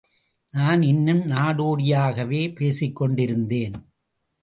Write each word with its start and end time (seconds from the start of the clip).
நான் 0.53 0.81
இன்னும் 0.81 1.21
நாடோடியாகவே 1.31 2.41
பேசிக்கொண்டிருந்தேன். 2.55 3.77